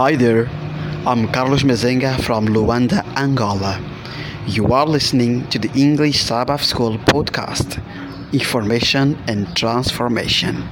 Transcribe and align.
Hi 0.00 0.16
there, 0.16 0.48
I'm 1.06 1.30
Carlos 1.30 1.62
Mezenga 1.62 2.18
from 2.22 2.46
Luanda, 2.46 3.04
Angola. 3.18 3.78
You 4.46 4.72
are 4.72 4.86
listening 4.86 5.46
to 5.50 5.58
the 5.58 5.70
English 5.78 6.22
Sabbath 6.22 6.64
School 6.64 6.96
podcast 6.96 7.84
Information 8.32 9.18
and 9.28 9.54
Transformation. 9.54 10.66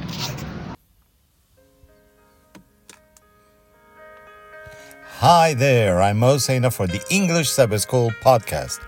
Hi 5.20 5.52
there, 5.52 6.00
I'm 6.00 6.20
Mo 6.20 6.38
for 6.38 6.86
the 6.86 7.04
English 7.10 7.50
Sabbath 7.50 7.82
School 7.82 8.10
podcast. 8.22 8.80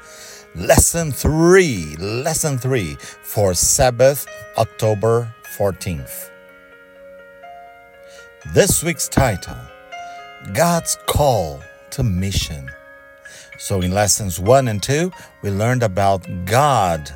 Lesson 0.54 1.12
3, 1.12 1.96
Lesson 1.98 2.57
3 2.57 2.96
for 3.20 3.52
Sabbath, 3.52 4.27
October 4.57 5.34
14th. 5.54 6.30
This 8.54 8.82
week's 8.82 9.07
title 9.07 9.70
God's 10.54 10.96
Call 11.07 11.61
to 11.90 12.03
Mission. 12.03 12.71
So, 13.58 13.82
in 13.82 13.93
lessons 13.93 14.40
1 14.40 14.68
and 14.68 14.82
2, 14.82 15.12
we 15.43 15.50
learned 15.50 15.82
about 15.82 16.26
God 16.46 17.11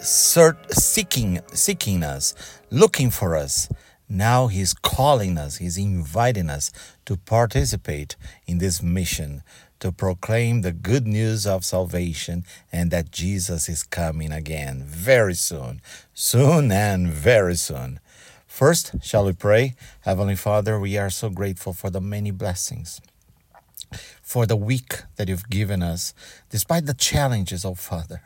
seeking, 0.00 1.40
seeking 1.52 2.02
us, 2.02 2.34
looking 2.70 3.10
for 3.10 3.36
us. 3.36 3.68
Now 4.08 4.46
He's 4.46 4.72
calling 4.72 5.36
us, 5.36 5.58
He's 5.58 5.76
inviting 5.76 6.48
us 6.48 6.72
to 7.04 7.18
participate 7.18 8.16
in 8.46 8.58
this 8.58 8.82
mission 8.82 9.42
to 9.80 9.92
proclaim 9.92 10.62
the 10.62 10.72
good 10.72 11.06
news 11.06 11.46
of 11.46 11.64
salvation 11.64 12.44
and 12.72 12.90
that 12.90 13.12
Jesus 13.12 13.68
is 13.68 13.82
coming 13.82 14.32
again 14.32 14.82
very 14.84 15.34
soon, 15.34 15.80
soon 16.14 16.72
and 16.72 17.08
very 17.08 17.54
soon. 17.54 18.00
First, 18.58 18.94
shall 19.00 19.26
we 19.26 19.34
pray? 19.34 19.76
Heavenly 20.00 20.34
Father, 20.34 20.80
we 20.80 20.98
are 20.98 21.10
so 21.10 21.30
grateful 21.30 21.72
for 21.72 21.90
the 21.90 22.00
many 22.00 22.32
blessings, 22.32 23.00
for 24.20 24.46
the 24.46 24.56
week 24.56 25.02
that 25.14 25.28
you've 25.28 25.48
given 25.48 25.80
us, 25.80 26.12
despite 26.50 26.86
the 26.86 26.92
challenges, 26.92 27.64
oh 27.64 27.76
Father. 27.76 28.20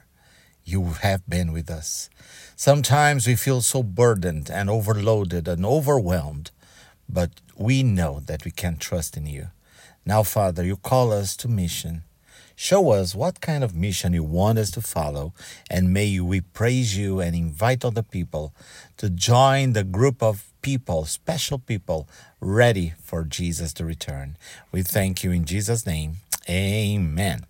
You 0.65 0.85
have 1.03 1.29
been 1.29 1.53
with 1.53 1.71
us. 1.71 2.09
Sometimes 2.57 3.27
we 3.27 3.37
feel 3.37 3.61
so 3.61 3.83
burdened 3.83 4.49
and 4.51 4.71
overloaded 4.71 5.47
and 5.47 5.67
overwhelmed, 5.67 6.51
but 7.07 7.43
we 7.55 7.83
know 7.83 8.21
that 8.25 8.47
we 8.47 8.53
can 8.53 8.79
trust 8.79 9.19
in 9.19 9.27
you. 9.27 9.49
Now, 10.07 10.23
Father, 10.23 10.65
you 10.65 10.79
call 10.79 11.13
us 11.13 11.37
to 11.37 11.47
mission. 11.47 12.05
Show 12.63 12.93
us 12.93 13.13
what 13.13 13.41
kind 13.41 13.65
of 13.65 13.75
mission 13.75 14.13
you 14.13 14.23
want 14.23 14.57
us 14.57 14.71
to 14.71 14.81
follow, 14.81 15.33
and 15.69 15.93
may 15.93 16.21
we 16.21 16.43
praise 16.43 16.97
you 16.97 17.19
and 17.19 17.35
invite 17.35 17.85
other 17.85 18.05
people 18.05 18.55
to 18.99 19.11
join 19.11 19.73
the 19.73 19.83
group 19.83 20.23
of 20.23 20.45
people, 20.63 21.05
special 21.05 21.59
people, 21.59 22.09
ready 22.41 22.95
for 23.03 23.25
Jesus 23.25 23.73
to 23.73 23.85
return. 23.85 24.37
We 24.71 24.85
thank 24.85 25.25
you 25.25 25.33
in 25.33 25.45
Jesus' 25.45 25.85
name. 25.85 26.19
Amen. 26.49 27.47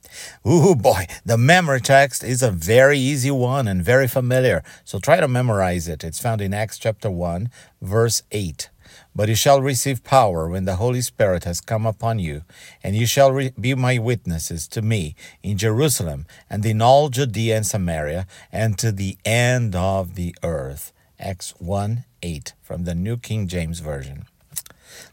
Ooh, 0.49 0.75
boy, 0.75 1.05
the 1.27 1.37
memory 1.37 1.83
text 1.83 2.25
is 2.25 2.43
a 2.43 2.51
very 2.51 2.97
easy 2.99 3.31
one 3.31 3.69
and 3.69 3.85
very 3.85 4.09
familiar. 4.09 4.63
So 4.83 4.99
try 4.99 5.21
to 5.21 5.29
memorize 5.29 5.89
it. 5.89 6.05
It's 6.05 6.21
found 6.21 6.41
in 6.41 6.55
Acts 6.55 6.79
chapter 6.79 7.11
1, 7.11 7.51
verse 7.83 8.23
8. 8.33 8.71
But 9.15 9.29
you 9.29 9.35
shall 9.35 9.61
receive 9.61 10.05
power 10.05 10.49
when 10.49 10.65
the 10.65 10.77
Holy 10.77 11.03
Spirit 11.03 11.45
has 11.45 11.61
come 11.61 11.85
upon 11.85 12.19
you, 12.19 12.43
and 12.83 12.97
you 12.97 13.07
shall 13.07 13.31
re- 13.31 13.53
be 13.61 13.75
my 13.75 13.99
witnesses 13.99 14.67
to 14.69 14.81
me 14.81 15.15
in 15.43 15.59
Jerusalem 15.59 16.27
and 16.49 16.65
in 16.65 16.81
all 16.81 17.11
Judea 17.11 17.57
and 17.57 17.67
Samaria 17.67 18.27
and 18.51 18.79
to 18.79 18.91
the 18.91 19.19
end 19.25 19.77
of 19.77 20.15
the 20.15 20.35
earth. 20.43 20.93
Acts 21.21 21.55
1 21.59 22.05
8 22.23 22.55
from 22.63 22.85
the 22.85 22.95
New 22.95 23.17
King 23.17 23.47
James 23.47 23.81
Version. 23.81 24.25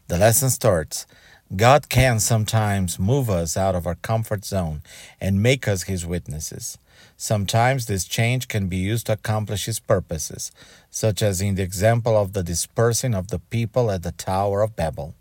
The 0.08 0.18
lesson 0.18 0.50
starts 0.50 1.06
God 1.56 1.88
can 1.88 2.20
sometimes 2.20 3.00
move 3.00 3.28
us 3.28 3.56
out 3.56 3.74
of 3.74 3.84
our 3.84 3.96
comfort 3.96 4.44
zone 4.44 4.82
and 5.20 5.42
make 5.42 5.66
us 5.66 5.82
his 5.82 6.06
witnesses. 6.06 6.78
Sometimes 7.16 7.86
this 7.86 8.04
change 8.04 8.46
can 8.46 8.68
be 8.68 8.76
used 8.76 9.06
to 9.06 9.14
accomplish 9.14 9.64
his 9.64 9.80
purposes, 9.80 10.52
such 10.90 11.22
as 11.22 11.40
in 11.40 11.56
the 11.56 11.64
example 11.64 12.16
of 12.16 12.34
the 12.34 12.44
dispersing 12.44 13.14
of 13.16 13.28
the 13.28 13.40
people 13.40 13.90
at 13.90 14.04
the 14.04 14.12
Tower 14.12 14.62
of 14.62 14.76
Babel. 14.76 15.16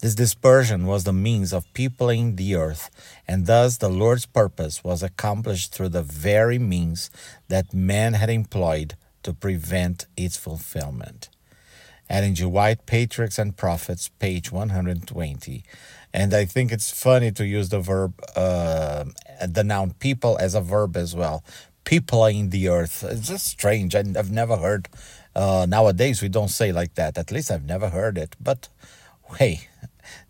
This 0.00 0.14
dispersion 0.14 0.86
was 0.86 1.04
the 1.04 1.12
means 1.12 1.52
of 1.52 1.70
peopling 1.74 2.36
the 2.36 2.54
earth, 2.54 2.88
and 3.26 3.44
thus 3.44 3.76
the 3.76 3.90
Lord's 3.90 4.24
purpose 4.24 4.82
was 4.82 5.02
accomplished 5.02 5.74
through 5.74 5.90
the 5.90 6.02
very 6.02 6.58
means 6.58 7.10
that 7.48 7.74
man 7.74 8.14
had 8.14 8.30
employed 8.30 8.94
to 9.22 9.34
prevent 9.34 10.06
its 10.16 10.38
fulfillment. 10.38 11.28
Ellen 12.10 12.34
G. 12.34 12.44
White, 12.44 12.86
Patriarchs 12.86 13.38
and 13.38 13.56
Prophets, 13.56 14.08
page 14.18 14.50
120. 14.50 15.64
And 16.12 16.34
I 16.34 16.44
think 16.46 16.72
it's 16.72 16.90
funny 16.90 17.30
to 17.32 17.46
use 17.46 17.68
the 17.68 17.80
verb, 17.80 18.14
uh, 18.34 19.04
the 19.46 19.62
noun 19.64 19.92
people 19.98 20.38
as 20.38 20.54
a 20.54 20.60
verb 20.60 20.96
as 20.96 21.14
well. 21.14 21.44
Peopling 21.84 22.50
the 22.50 22.68
earth. 22.68 23.04
It's 23.04 23.28
just 23.28 23.46
strange. 23.46 23.94
I've 23.94 24.30
never 24.30 24.56
heard. 24.56 24.88
Uh, 25.34 25.66
nowadays, 25.68 26.22
we 26.22 26.28
don't 26.28 26.48
say 26.48 26.72
like 26.72 26.94
that. 26.94 27.16
At 27.16 27.30
least 27.30 27.50
I've 27.50 27.64
never 27.64 27.90
heard 27.90 28.18
it. 28.18 28.36
But 28.40 28.68
hey, 29.38 29.68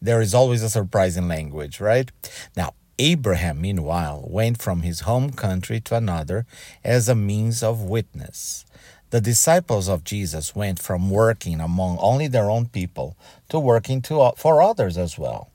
there 0.02 0.20
is 0.20 0.34
always 0.34 0.62
a 0.62 0.70
surprising 0.70 1.28
language, 1.28 1.80
right? 1.80 2.10
Now, 2.56 2.74
Abraham, 2.98 3.60
meanwhile, 3.60 4.26
went 4.28 4.60
from 4.60 4.82
his 4.82 5.00
home 5.00 5.30
country 5.30 5.80
to 5.82 5.94
another 5.94 6.46
as 6.82 7.08
a 7.08 7.14
means 7.14 7.62
of 7.62 7.82
witness. 7.82 8.64
The 9.10 9.22
disciples 9.22 9.88
of 9.88 10.04
Jesus 10.04 10.54
went 10.54 10.78
from 10.78 11.08
working 11.08 11.60
among 11.60 11.96
only 11.98 12.28
their 12.28 12.50
own 12.50 12.66
people 12.66 13.16
to 13.48 13.58
working 13.58 14.02
to, 14.02 14.20
uh, 14.20 14.32
for 14.36 14.60
others 14.60 14.98
as 14.98 15.18
well. 15.18 15.48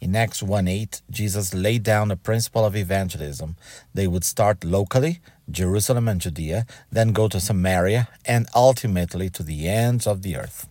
In 0.00 0.14
Acts 0.14 0.40
1 0.40 0.68
8, 0.68 1.02
Jesus 1.10 1.52
laid 1.52 1.82
down 1.82 2.08
the 2.08 2.16
principle 2.16 2.64
of 2.64 2.76
evangelism. 2.76 3.56
They 3.92 4.06
would 4.06 4.22
start 4.22 4.62
locally, 4.62 5.20
Jerusalem 5.50 6.06
and 6.06 6.20
Judea, 6.20 6.64
then 6.92 7.12
go 7.12 7.26
to 7.26 7.40
Samaria, 7.40 8.08
and 8.24 8.48
ultimately 8.54 9.28
to 9.30 9.42
the 9.42 9.68
ends 9.68 10.06
of 10.06 10.22
the 10.22 10.36
earth. 10.36 10.68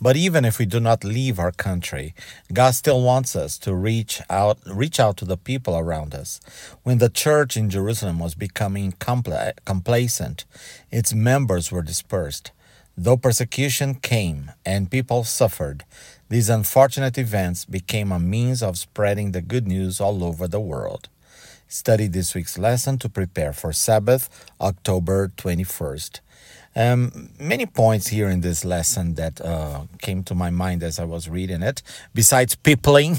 But 0.00 0.16
even 0.16 0.44
if 0.44 0.58
we 0.58 0.66
do 0.66 0.80
not 0.80 1.04
leave 1.04 1.38
our 1.38 1.52
country, 1.52 2.14
God 2.52 2.72
still 2.72 3.02
wants 3.02 3.34
us 3.36 3.58
to 3.58 3.74
reach 3.74 4.20
out 4.28 4.58
reach 4.66 5.00
out 5.00 5.16
to 5.18 5.24
the 5.24 5.36
people 5.36 5.76
around 5.76 6.14
us. 6.14 6.40
When 6.82 6.98
the 6.98 7.08
church 7.08 7.56
in 7.56 7.70
Jerusalem 7.70 8.18
was 8.18 8.34
becoming 8.34 8.92
compla- 8.92 9.54
complacent, 9.64 10.44
its 10.90 11.14
members 11.14 11.72
were 11.72 11.82
dispersed. 11.82 12.52
Though 12.96 13.16
persecution 13.16 13.96
came 13.96 14.52
and 14.64 14.90
people 14.90 15.24
suffered, 15.24 15.84
these 16.28 16.48
unfortunate 16.48 17.18
events 17.18 17.64
became 17.64 18.12
a 18.12 18.20
means 18.20 18.62
of 18.62 18.78
spreading 18.78 19.32
the 19.32 19.42
good 19.42 19.66
news 19.66 20.00
all 20.00 20.22
over 20.22 20.46
the 20.46 20.60
world. 20.60 21.08
Study 21.66 22.06
this 22.06 22.34
week's 22.34 22.56
lesson 22.56 22.98
to 22.98 23.08
prepare 23.08 23.52
for 23.52 23.72
Sabbath, 23.72 24.28
October 24.60 25.32
21st. 25.36 26.20
Um, 26.76 27.30
many 27.38 27.66
points 27.66 28.08
here 28.08 28.28
in 28.28 28.40
this 28.40 28.64
lesson 28.64 29.14
that 29.14 29.40
uh, 29.40 29.82
came 30.02 30.24
to 30.24 30.34
my 30.34 30.50
mind 30.50 30.82
as 30.82 30.98
I 30.98 31.04
was 31.04 31.28
reading 31.28 31.62
it, 31.62 31.82
besides 32.14 32.54
peopling. 32.54 33.18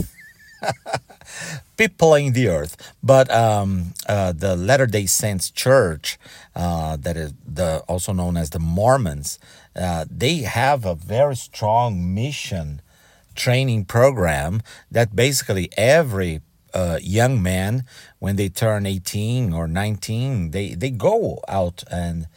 peopling 1.78 2.34
the 2.34 2.48
earth. 2.48 2.94
But 3.04 3.32
um, 3.32 3.94
uh, 4.08 4.32
the 4.32 4.56
Latter 4.56 4.86
Day 4.86 5.06
Saints 5.06 5.52
Church, 5.52 6.18
uh, 6.56 6.98
that 6.98 7.18
is 7.18 7.34
the 7.46 7.80
also 7.88 8.14
known 8.14 8.38
as 8.38 8.50
the 8.50 8.60
Mormons, 8.60 9.40
uh, 9.76 10.06
they 10.10 10.38
have 10.40 10.86
a 10.86 10.96
very 10.96 11.36
strong 11.36 12.14
mission 12.14 12.82
training 13.36 13.86
program 13.86 14.62
that 14.90 15.16
basically 15.16 15.70
every 15.78 16.42
uh, 16.74 17.00
young 17.02 17.42
man, 17.42 17.86
when 18.20 18.36
they 18.36 18.50
turn 18.50 18.86
18 18.86 19.54
or 19.54 19.68
19, 19.68 20.52
they, 20.52 20.74
they 20.74 20.90
go 20.90 21.40
out 21.48 21.84
and 21.92 22.28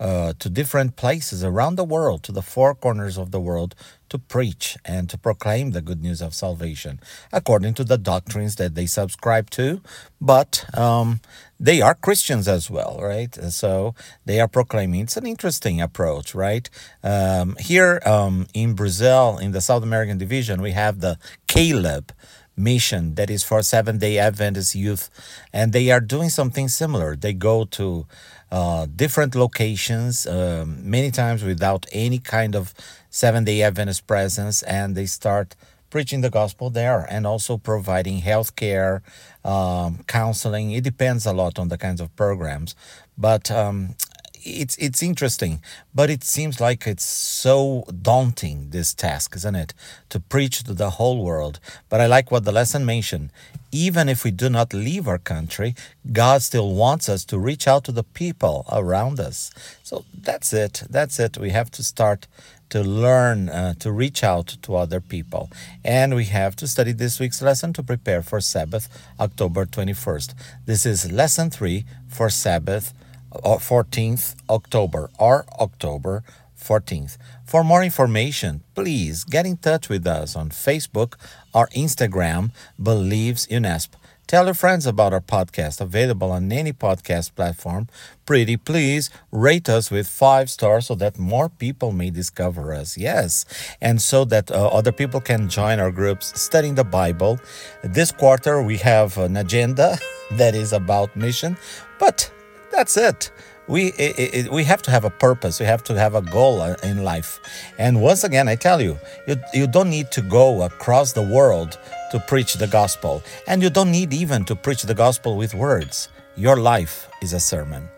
uh, 0.00 0.32
to 0.38 0.48
different 0.48 0.96
places 0.96 1.42
around 1.42 1.76
the 1.76 1.84
world, 1.84 2.22
to 2.24 2.32
the 2.32 2.42
four 2.42 2.74
corners 2.74 3.18
of 3.18 3.30
the 3.30 3.40
world, 3.40 3.74
to 4.08 4.18
preach 4.18 4.76
and 4.84 5.10
to 5.10 5.18
proclaim 5.18 5.72
the 5.72 5.82
good 5.82 6.02
news 6.02 6.22
of 6.22 6.34
salvation 6.34 6.98
according 7.32 7.74
to 7.74 7.84
the 7.84 7.98
doctrines 7.98 8.56
that 8.56 8.74
they 8.74 8.86
subscribe 8.86 9.50
to. 9.50 9.80
But 10.20 10.64
um, 10.76 11.20
they 11.60 11.80
are 11.82 11.94
Christians 11.94 12.48
as 12.48 12.70
well, 12.70 12.98
right? 13.02 13.34
So 13.52 13.94
they 14.24 14.40
are 14.40 14.48
proclaiming. 14.48 15.00
It's 15.02 15.16
an 15.16 15.26
interesting 15.26 15.80
approach, 15.80 16.34
right? 16.34 16.68
Um, 17.02 17.56
here 17.58 18.00
um, 18.06 18.46
in 18.54 18.74
Brazil, 18.74 19.38
in 19.38 19.52
the 19.52 19.60
South 19.60 19.82
American 19.82 20.18
division, 20.18 20.62
we 20.62 20.72
have 20.72 21.00
the 21.00 21.18
Caleb 21.46 22.12
mission 22.56 23.14
that 23.14 23.30
is 23.30 23.44
for 23.44 23.62
Seventh 23.62 24.00
day 24.00 24.18
Adventist 24.18 24.74
youth, 24.74 25.10
and 25.52 25.72
they 25.72 25.90
are 25.90 26.00
doing 26.00 26.28
something 26.28 26.68
similar. 26.68 27.14
They 27.14 27.32
go 27.32 27.64
to 27.66 28.06
uh, 28.50 28.86
different 28.94 29.34
locations, 29.34 30.26
um, 30.26 30.88
many 30.88 31.10
times 31.10 31.42
without 31.42 31.86
any 31.92 32.18
kind 32.18 32.54
of 32.54 32.74
Seventh 33.10 33.46
day 33.46 33.62
Adventist 33.62 34.06
presence, 34.06 34.62
and 34.62 34.94
they 34.94 35.06
start 35.06 35.54
preaching 35.90 36.20
the 36.20 36.30
gospel 36.30 36.70
there 36.70 37.06
and 37.08 37.26
also 37.26 37.56
providing 37.56 38.18
health 38.18 38.54
care, 38.56 39.02
um, 39.44 40.04
counseling. 40.06 40.72
It 40.72 40.84
depends 40.84 41.24
a 41.26 41.32
lot 41.32 41.58
on 41.58 41.68
the 41.68 41.78
kinds 41.78 42.00
of 42.00 42.14
programs, 42.16 42.74
but 43.16 43.50
um, 43.50 43.94
it's 44.42 44.76
it's 44.76 45.02
interesting, 45.02 45.60
but 45.94 46.10
it 46.10 46.24
seems 46.24 46.60
like 46.60 46.86
it's 46.86 47.04
so 47.04 47.84
daunting 48.02 48.70
this 48.70 48.94
task, 48.94 49.36
isn't 49.36 49.54
it? 49.54 49.74
To 50.10 50.20
preach 50.20 50.62
to 50.64 50.74
the 50.74 50.90
whole 50.90 51.24
world. 51.24 51.60
But 51.88 52.00
I 52.00 52.06
like 52.06 52.30
what 52.30 52.44
the 52.44 52.52
lesson 52.52 52.84
mentioned. 52.84 53.30
Even 53.70 54.08
if 54.08 54.24
we 54.24 54.30
do 54.30 54.48
not 54.48 54.72
leave 54.72 55.06
our 55.06 55.18
country, 55.18 55.74
God 56.10 56.42
still 56.42 56.74
wants 56.74 57.08
us 57.08 57.24
to 57.26 57.38
reach 57.38 57.68
out 57.68 57.84
to 57.84 57.92
the 57.92 58.02
people 58.02 58.64
around 58.72 59.20
us. 59.20 59.50
So 59.82 60.04
that's 60.16 60.52
it. 60.52 60.84
That's 60.88 61.20
it. 61.20 61.36
We 61.36 61.50
have 61.50 61.70
to 61.72 61.84
start 61.84 62.26
to 62.70 62.82
learn 62.82 63.48
uh, 63.48 63.74
to 63.74 63.90
reach 63.90 64.22
out 64.22 64.56
to 64.62 64.76
other 64.76 65.00
people. 65.00 65.50
And 65.84 66.14
we 66.14 66.26
have 66.26 66.56
to 66.56 66.66
study 66.66 66.92
this 66.92 67.18
week's 67.18 67.42
lesson 67.42 67.72
to 67.74 67.82
prepare 67.82 68.22
for 68.22 68.40
Sabbath, 68.40 68.88
October 69.18 69.64
21st. 69.64 70.34
This 70.66 70.84
is 70.84 71.10
lesson 71.10 71.50
3 71.50 71.84
for 72.08 72.28
Sabbath, 72.28 72.92
14th 73.32 74.34
uh, 74.34 74.54
October 74.54 75.10
or 75.18 75.44
October 75.60 76.22
14th. 76.58 77.16
For 77.44 77.64
more 77.64 77.82
information, 77.82 78.62
please 78.74 79.24
get 79.24 79.46
in 79.46 79.56
touch 79.56 79.88
with 79.88 80.06
us 80.06 80.36
on 80.36 80.50
Facebook 80.50 81.14
or 81.54 81.68
Instagram, 81.68 82.50
Believes 82.82 83.46
UNESP. 83.46 83.90
Tell 84.28 84.44
your 84.44 84.52
friends 84.52 84.84
about 84.84 85.14
our 85.14 85.22
podcast, 85.22 85.80
available 85.80 86.30
on 86.30 86.52
any 86.52 86.74
podcast 86.74 87.34
platform. 87.34 87.88
Pretty 88.26 88.58
please 88.58 89.08
rate 89.32 89.70
us 89.70 89.90
with 89.90 90.06
five 90.06 90.50
stars 90.50 90.88
so 90.88 90.94
that 90.96 91.18
more 91.18 91.48
people 91.48 91.92
may 91.92 92.10
discover 92.10 92.74
us. 92.74 92.98
Yes, 92.98 93.46
and 93.80 94.02
so 94.02 94.26
that 94.26 94.50
uh, 94.50 94.68
other 94.68 94.92
people 94.92 95.22
can 95.22 95.48
join 95.48 95.80
our 95.80 95.90
groups 95.90 96.38
studying 96.38 96.74
the 96.74 96.84
Bible. 96.84 97.40
This 97.82 98.12
quarter, 98.12 98.62
we 98.62 98.76
have 98.76 99.16
an 99.16 99.38
agenda 99.38 99.96
that 100.32 100.54
is 100.54 100.74
about 100.74 101.16
mission, 101.16 101.56
but 101.98 102.30
that's 102.78 102.96
it. 102.96 103.32
We 103.66 103.88
it, 103.98 104.34
it, 104.34 104.52
we 104.52 104.62
have 104.64 104.82
to 104.82 104.90
have 104.90 105.04
a 105.04 105.10
purpose. 105.10 105.58
We 105.58 105.66
have 105.66 105.82
to 105.84 105.94
have 105.98 106.14
a 106.14 106.22
goal 106.22 106.62
in 106.62 107.02
life. 107.02 107.40
And 107.76 108.00
once 108.00 108.22
again 108.24 108.46
i 108.48 108.54
tell 108.54 108.80
you, 108.80 108.96
you 109.26 109.34
you 109.52 109.66
don't 109.66 109.90
need 109.90 110.10
to 110.12 110.22
go 110.22 110.62
across 110.62 111.12
the 111.12 111.26
world 111.36 111.76
to 112.12 112.20
preach 112.20 112.54
the 112.54 112.68
gospel. 112.68 113.22
And 113.48 113.62
you 113.62 113.70
don't 113.70 113.90
need 113.90 114.14
even 114.14 114.44
to 114.44 114.54
preach 114.54 114.82
the 114.84 114.94
gospel 114.94 115.36
with 115.36 115.54
words. 115.54 116.08
Your 116.36 116.56
life 116.56 117.08
is 117.20 117.32
a 117.32 117.40
sermon. 117.40 117.88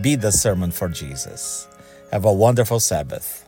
Be 0.00 0.14
the 0.14 0.30
sermon 0.30 0.70
for 0.70 0.88
jesus. 0.88 1.66
Have 2.12 2.24
a 2.24 2.32
wonderful 2.32 2.80
sabbath 2.80 3.45